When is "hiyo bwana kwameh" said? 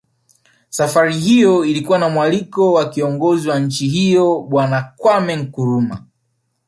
3.87-5.37